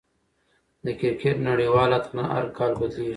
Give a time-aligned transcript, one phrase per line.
[0.85, 3.09] د کرکټ نړۍوال اتلان هر کال بدلېږي.